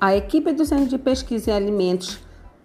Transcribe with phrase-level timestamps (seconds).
[0.00, 2.18] A equipe do Centro de Pesquisa em Alimentos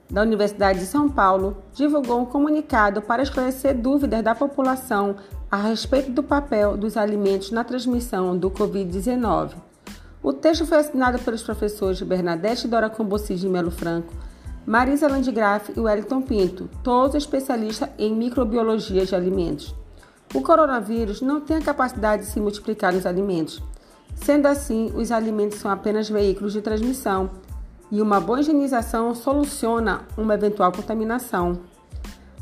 [0.09, 5.17] da Universidade de São Paulo divulgou um comunicado para esclarecer dúvidas da população
[5.51, 9.51] a respeito do papel dos alimentos na transmissão do Covid-19.
[10.23, 14.13] O texto foi assinado pelos professores Bernadette Dora Combossi de Melo Franco,
[14.65, 19.75] Marisa Landgraf e Wellington Pinto, todos especialistas em microbiologia de alimentos.
[20.33, 23.61] O coronavírus não tem a capacidade de se multiplicar nos alimentos.
[24.25, 27.29] Sendo assim, os alimentos são apenas veículos de transmissão
[27.91, 31.59] e uma boa higienização soluciona uma eventual contaminação.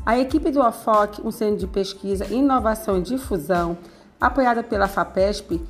[0.06, 3.76] A equipe do OFOC, um centro de pesquisa, inovação e difusão,
[4.18, 5.60] apoiada pela FAPESP,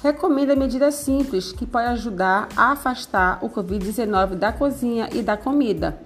[0.00, 5.98] recomenda medidas simples que podem ajudar a afastar o Covid-19 da cozinha e da comida.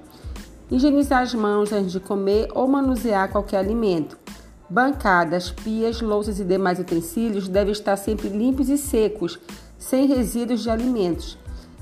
[0.71, 4.17] Higienizar as mãos antes de comer ou manusear qualquer alimento.
[4.73, 9.39] Bancadas, pias, louças e demais utensílios devem estar sempre limpos e secos,
[9.77, 11.37] sem resíduos de alimentos.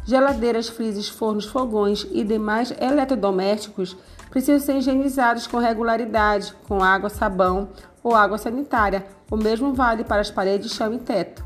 [0.04, 3.96] Geladeiras, freezers, fornos, fogões e demais eletrodomésticos
[4.28, 7.68] precisam ser higienizados com regularidade, com água, sabão
[8.02, 9.06] ou água sanitária.
[9.30, 11.44] O mesmo vale para as paredes, chão e teto.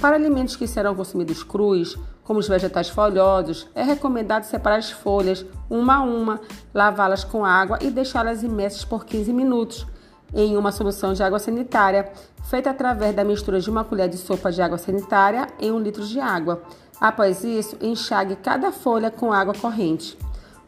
[0.00, 5.44] Para alimentos que serão consumidos crus, como os vegetais folhosos, é recomendado separar as folhas
[5.68, 6.40] uma a uma,
[6.72, 9.95] lavá-las com água e deixá-las imersas por 15 minutos
[10.34, 12.10] em uma solução de água sanitária,
[12.44, 16.04] feita através da mistura de uma colher de sopa de água sanitária em um litro
[16.04, 16.62] de água.
[17.00, 20.16] Após isso, enxague cada folha com água corrente.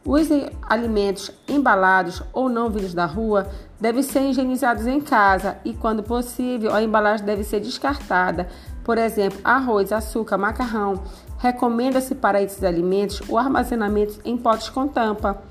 [0.05, 0.27] Os
[0.61, 3.47] alimentos embalados ou não vindos da rua
[3.79, 8.47] devem ser higienizados em casa e, quando possível, a embalagem deve ser descartada.
[8.83, 11.03] Por exemplo, arroz, açúcar, macarrão.
[11.37, 15.41] Recomenda-se para esses alimentos o armazenamento em potes com tampa.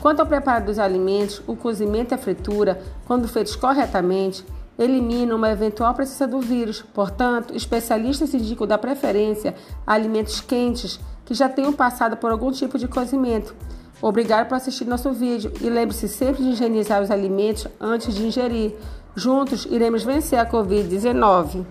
[0.00, 4.44] Quanto ao preparo dos alimentos, o cozimento e a fritura, quando feitos corretamente,
[4.78, 6.82] eliminam uma eventual presença do vírus.
[6.94, 9.54] Portanto, especialistas indicam da preferência
[9.86, 13.54] a alimentos quentes que já tenham passado por algum tipo de cozimento.
[14.00, 18.74] Obrigado por assistir nosso vídeo e lembre-se sempre de higienizar os alimentos antes de ingerir.
[19.14, 21.64] Juntos iremos vencer a Covid-19.